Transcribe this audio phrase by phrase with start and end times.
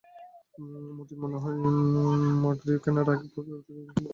[0.97, 1.57] মতির মনে হয়
[2.43, 4.09] মাকড়ি কেনার আগে প্রবীর তাকেই কিনিয়া ফেলিয়াছে!